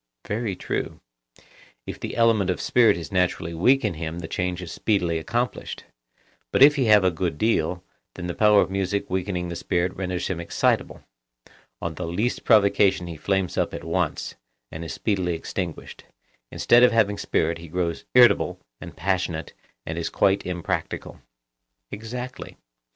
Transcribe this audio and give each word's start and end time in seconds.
Very 0.27 0.55
true. 0.55 0.99
If 1.85 1.99
the 1.99 2.15
element 2.15 2.49
of 2.49 2.59
spirit 2.59 2.97
is 2.97 3.11
naturally 3.11 3.53
weak 3.53 3.85
in 3.85 3.93
him 3.93 4.17
the 4.17 4.27
change 4.27 4.59
is 4.63 4.71
speedily 4.71 5.19
accomplished, 5.19 5.83
but 6.51 6.63
if 6.63 6.75
he 6.75 6.85
have 6.85 7.03
a 7.03 7.11
good 7.11 7.37
deal, 7.37 7.83
then 8.15 8.25
the 8.25 8.33
power 8.33 8.61
of 8.61 8.71
music 8.71 9.11
weakening 9.11 9.49
the 9.49 9.55
spirit 9.55 9.95
renders 9.95 10.25
him 10.27 10.39
excitable;—on 10.39 11.93
the 11.93 12.07
least 12.07 12.43
provocation 12.43 13.05
he 13.05 13.15
flames 13.15 13.59
up 13.59 13.75
at 13.75 13.83
once, 13.83 14.33
and 14.71 14.83
is 14.83 14.91
speedily 14.91 15.35
extinguished; 15.35 16.05
instead 16.49 16.81
of 16.81 16.91
having 16.91 17.19
spirit 17.19 17.59
he 17.59 17.67
grows 17.67 18.03
irritable 18.15 18.59
and 18.79 18.97
passionate 18.97 19.53
and 19.85 19.99
is 19.99 20.09
quite 20.09 20.47
impracticable. 20.47 21.21
Exactly. 21.91 22.57